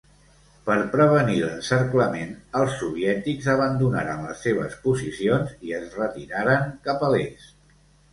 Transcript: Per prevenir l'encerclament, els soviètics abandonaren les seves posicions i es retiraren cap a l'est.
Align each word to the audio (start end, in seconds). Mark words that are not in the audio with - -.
Per 0.67 0.75
prevenir 0.93 1.33
l'encerclament, 1.41 2.31
els 2.61 2.73
soviètics 2.79 3.49
abandonaren 3.53 4.23
les 4.29 4.41
seves 4.47 4.79
posicions 4.87 5.53
i 5.69 5.75
es 5.81 5.93
retiraren 5.99 6.65
cap 6.89 7.05
a 7.09 7.13
l'est. 7.17 7.53